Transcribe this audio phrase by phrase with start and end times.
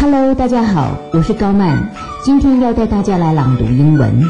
[0.00, 1.90] Hello，大家好，我是高曼，
[2.24, 4.24] 今天要带大家来朗读英文。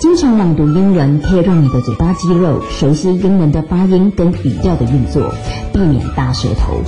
[0.00, 5.34] 经常朗读英文可以让你的嘴巴肌肉熟悉英文的发音跟语调的运作，
[5.72, 6.80] 避免大舌头。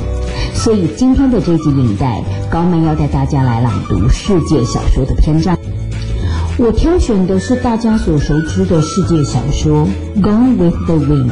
[0.55, 5.59] 所以今天的这集影带，高曼要带大家来朗读世界小说的篇章。
[6.57, 9.89] 我挑选的是大家所熟知的世界小说
[10.23, 11.31] 《Gone with the Wind》。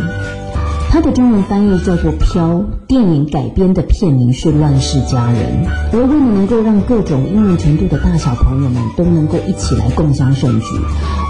[0.93, 2.50] 它的中文翻译叫做《飘》，
[2.86, 5.64] 电影改编的片名是《乱世佳人》。
[5.90, 10.66] 而为了能够让各种英文程度的大小朋友们都能够一起来共襄盛举，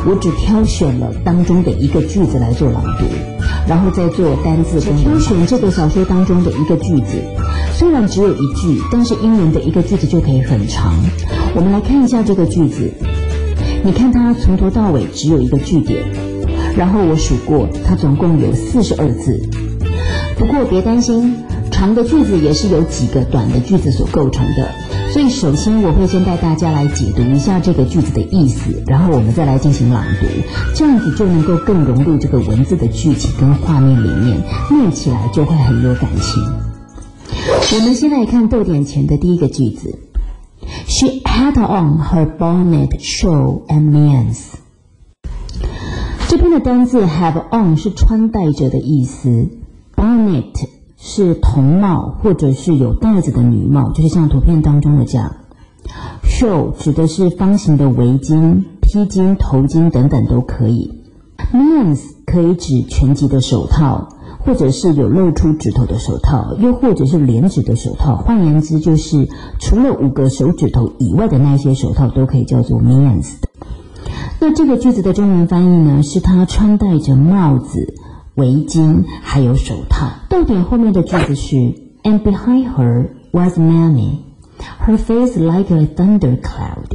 [0.05, 3.05] 我只挑选了当中的一个句子来做朗读，
[3.69, 7.23] 然后再做单字跟挑选这个小说当中的一个句子。
[7.73, 10.93] 虽然只有一句，但是英文的一个句子就可以很长。
[11.55, 12.91] 我们来看一下这个句子，
[13.85, 16.03] 你看它从头到尾只有一个句点。
[16.75, 19.39] 然后我数过，它总共有四十二字。
[20.39, 21.37] 不过别担心，
[21.71, 24.69] 长的句子也是由几个短的句子所构成的。
[25.13, 30.27] 所以首先我会先带大家来解读一下这个句子的意思，然后我们再来进行朗读，
[30.75, 36.43] 这样子就能够更融入这个文字的剧情跟画面里面，念起来就会很有感情。
[37.75, 39.99] 我们先来看逗点前的第一个句子
[40.87, 44.55] ：She had on her bonnet, shawl, and mittens.
[46.29, 49.49] 这边的单字 have on 是穿戴着的意思
[50.03, 55.37] ，bonnet 是童帽或者是有带子的女帽，就是像图片当中的这样。
[56.25, 60.99] shaw 指的是方形的围巾、披巾、头巾等等都可以。
[61.53, 64.09] mittens 可以指全集的手套，
[64.41, 68.17] 或者是有露出指头的手套，又或者是连指的手套。
[68.17, 69.29] 换言之，就是
[69.61, 73.35] 除了五个手指头以外的那些手套都可以叫做 mittens。
[74.41, 77.95] 那这个句子的中文翻译呢，是他穿戴着帽子、
[78.36, 80.10] 围巾，还有手套。
[80.30, 81.56] 逗点后面的句子是，
[82.04, 84.20] And behind her was Mammy,
[84.86, 86.91] her face like a thunder cloud.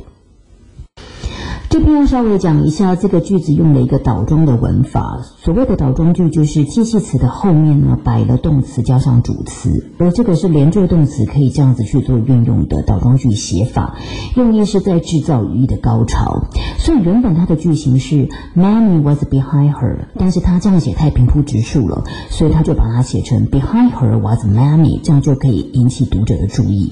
[1.78, 5.20] 这边要稍微讲一下，这个句子用了一个倒装的文法。
[5.38, 13.96] 所谓的倒装句，就是介系词的后面呢摆了动词加上主词，而这个是连缀动词，可以这样子去做运用的倒装句写法，
[14.36, 16.48] 用意是在制造语义的高潮。
[16.80, 26.92] 所以原本它的句型是 Mammy was behind her，但是它这样写太平铺直述了，所以他就把它写成 Behind her was Mammy，这样就可以引起读者的注意。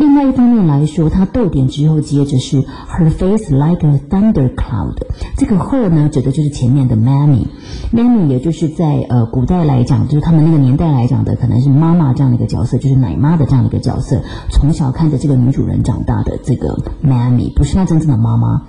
[0.00, 4.96] 另外一方面来说，它逗点之后接着是 Her face like a Thunder cloud，
[5.36, 18.62] 这个 her 呢，指的就是前面的 mammy，mammy 也就是在呃古代来讲，就是他们那个年代来讲的，可能是妈妈这样的一个角色，就是奶妈的这样的一个角色，从小看着这个女主人长大的这个 mammy，不是她真正的妈妈。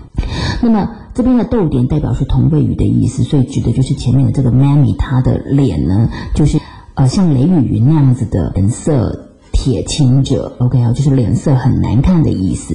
[0.61, 6.59] 那么这边的逗点代表是同位语的意思，所以指的就是前面的这个 mammy，她的脸呢，就是
[6.95, 9.28] 呃像雷雨云那样子的颜色。
[9.61, 12.73] 铁青者，OK 啊，就是脸色很难看的意思。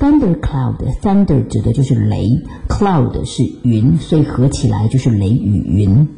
[0.00, 2.30] Thunder cloud，thunder 指的就是雷
[2.66, 6.08] ，cloud 是云，所以合起来就是雷雨云。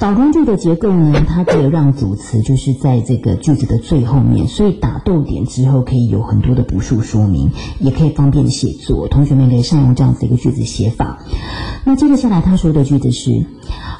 [0.00, 7.48] 倒装句的结构呢，它可以让主词就是在这个句子的最后面，所以打逗点之后可以有很多的补述说明，
[7.78, 9.06] 也可以方便写作。
[9.06, 11.20] 同学们可以善用这样子一个句子写法。
[11.84, 13.30] 那接着下来他说的句子是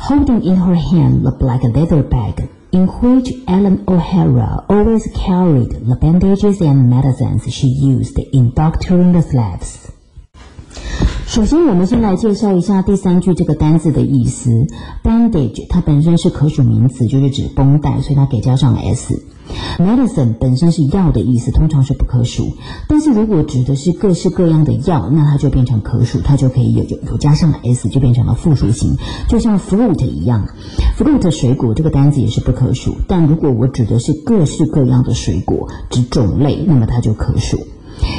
[0.01, 2.49] ：Holding in her hand the black leather bag。
[2.77, 9.87] In which Ellen O'Hara always carried the bandages and medicines she used in doctoring the slaves.
[11.27, 14.51] 首先，我们先来介绍一下第三句这个单字的意思。
[15.03, 19.23] bandage 它本身是可数名词，就是指绷带，所以它给加上 s。
[19.79, 22.57] medicine 本身是药的意思，通常是不可数。
[22.89, 28.97] 但是如果指的是各式各样的药，那它就变成可数，它就可以有有有加上 s，就变成了复数型。
[29.29, 30.47] 就像 fruit 一样
[30.97, 32.97] ，fruit 水果这个单子也是不可数。
[33.07, 37.59] 但如果我指的是各式各样的水果，指种类，那么它就可数。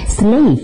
[0.08, 0.60] slave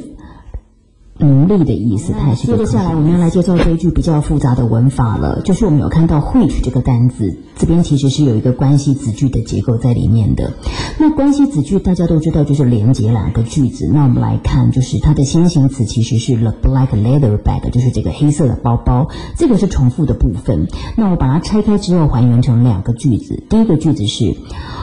[1.19, 2.47] 奴隶的意思，它也是。
[2.47, 5.41] 接着下来，我们要来介绍这一句比较复杂的文法了。
[5.41, 10.51] 就是我们有看到 which 这个单字，这边其实是有一个关系子句的结构在里面的。
[10.99, 13.89] 那关系子句大家都知道，就是连接两个句子。
[13.93, 19.07] 那我们来看，就是它的先行词其实是 the black leather bag，就是这个黑色的包包，
[19.37, 20.67] 这个是重复的部分。
[20.97, 23.43] 那我把它拆开之后，还原成两个句子。
[23.49, 24.35] 第一个句子是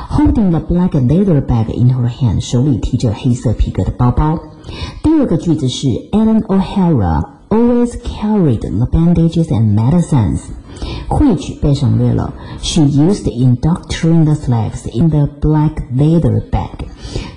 [0.09, 4.39] holding the black leather bag in her hand，手里提着黑色皮革的包包。
[5.03, 10.41] 第二个句子是 Ellen O'Hara always carried the bandages and medicines，
[11.09, 12.33] 汇取被省略了。
[12.63, 16.87] She used in doctoring the slaves in the black leather bag，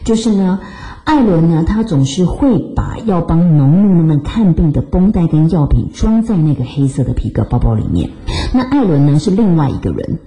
[0.03, 0.59] 就是呢，
[1.03, 8.09] 艾伦呢，他总是会把要帮农奴们看病的绷带跟药品装在那个黑色的皮革包包里面。
[8.53, 10.19] 那艾伦呢是另外一个人，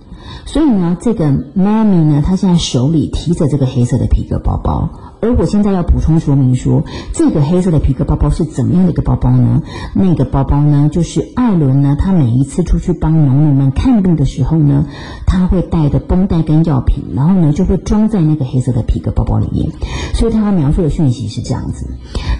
[0.45, 4.89] 所以呢，这个妈咪呢，她现在手里提着这个黑色的皮革包包。
[5.19, 9.63] 而我现在要补充说明说，这个黑色的皮革包包是怎么样的一个包包呢？
[9.95, 14.85] 那个包包呢，就是艾伦呢，他每一次出去帮农民们看病的时候呢，
[15.27, 19.71] 他会带的绷带跟药品，然后呢就会装在那个黑色的皮革包包里面。
[20.13, 21.89] 所以他描述的讯息是这样子。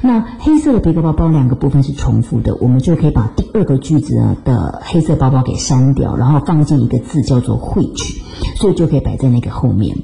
[0.03, 8.23] 那黑色的皮革包包两个部分是重复的，我们就可以把第二个句子的黑色包包给删掉，然后放进一个字叫做汇聚。
[8.57, 9.97] 所以就可以摆在那个后面，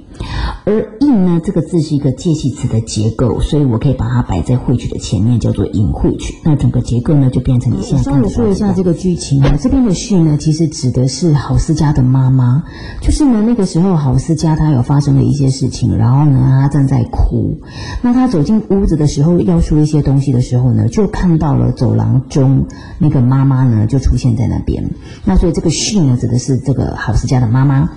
[0.65, 6.35] 而 in 呢这个字是一个介系词的结构，所以我可以把它摆在汇聚的前面，叫做 in 汇取。
[6.45, 8.05] 那整个结构呢就变成你现在。
[8.05, 12.63] 稍微说一下这个剧情啊，这边的 she 呢其实指的是郝思嘉的妈妈，
[13.01, 17.59] 就是呢那个时候郝思嘉她有发生了一些事情，然后呢她正在哭，
[18.03, 22.67] 那她走进屋子的时候要出一些东西的时候呢，就看到了走廊中
[22.99, 24.91] 那个妈妈呢就出现在那边，
[25.25, 27.91] 那所以这个 she 呢指的是这个郝思嘉的妈妈妈。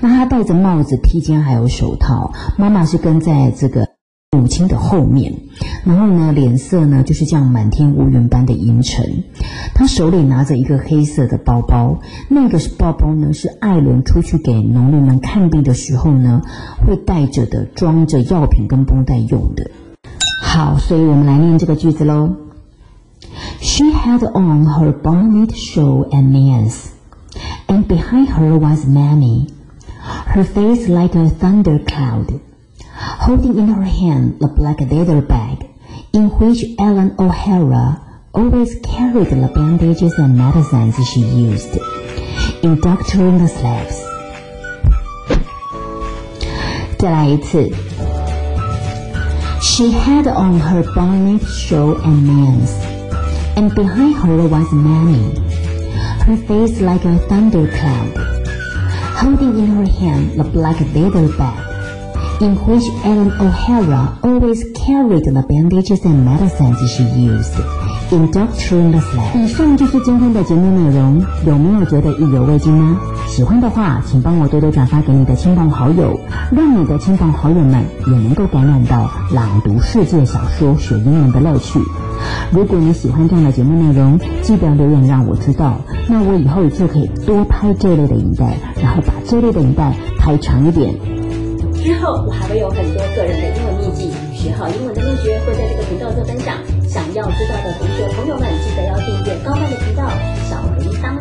[0.00, 3.88] 那他戴着帽子、披肩还有手套，妈妈是跟在这个
[4.30, 5.34] 母亲的后面，
[5.84, 9.24] 然后呢，脸色呢就是这样满天乌云般的阴沉。
[9.74, 11.98] 他手里拿着一个黑色的包包，
[12.28, 16.42] 那个是包包呢，是艾伦出去给农民们看病的时候呢
[16.86, 19.70] 会带着的，装着药品跟绷带用的。
[20.42, 22.36] 好，所以我们来念这个句子喽。
[23.60, 26.97] She had on her bonnet, shawl, and mittens.
[27.67, 29.49] and behind her was Mammy,
[30.33, 32.39] her face like a thunder cloud,
[32.95, 35.69] holding in her hand the black leather bag
[36.13, 38.01] in which Ellen O'Hara
[38.33, 41.77] always carried the bandages and medicines she used
[42.63, 44.03] in doctoring the slaves.
[46.99, 47.69] 再来一次。
[49.59, 52.71] She had on her bonnet, shawl, and mittens,
[53.55, 55.33] and behind her was Mammy
[56.28, 58.12] Her face like a thundercloud,
[59.16, 61.56] holding in her hand the black leather bag,
[62.42, 67.54] in which Ellen O'Hara always carried the bandages and medicines she used
[68.12, 69.42] in doctoring the slave.
[69.42, 72.98] 以上就是今天的节目内容，有没有觉得意犹未尽呢？
[73.26, 76.20] 喜欢的话，请帮我多多转发给你的亲朋好友，
[76.52, 81.80] 让你的亲朋好友们也能够感染到朗读世界小说学英文的乐趣。
[82.50, 85.78] 如果你喜欢这样的节目内容，记得留言让我知道，
[86.10, 90.90] 那我以后就可以多拍这类的影带，然后把这类的影带拍长一点。
[91.74, 96.56] 之后我还会有很多个人的英文秘籍，学好英文的秘诀会在这个频道做分享。
[96.88, 100.08] 想要知道的同学朋友们，记得要订阅高曼的频道，
[100.48, 101.17] 小铃铛。